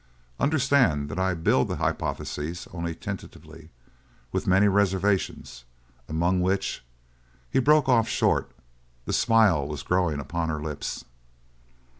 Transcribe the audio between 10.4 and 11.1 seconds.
her lips.